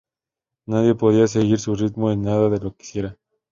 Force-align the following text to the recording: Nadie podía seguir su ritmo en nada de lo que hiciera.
Nadie 0.67 0.95
podía 0.95 1.27
seguir 1.27 1.59
su 1.59 1.75
ritmo 1.75 2.09
en 2.11 2.23
nada 2.23 2.49
de 2.49 2.57
lo 2.59 2.73
que 2.75 2.81
hiciera. 2.81 3.19